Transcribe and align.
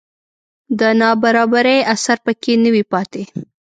د 0.79 0.81
نابرابرۍ 0.99 1.79
اثر 1.93 2.17
په 2.25 2.31
کې 2.41 2.53
نه 2.63 2.69
وي 2.73 2.83
پاتې 2.91 3.23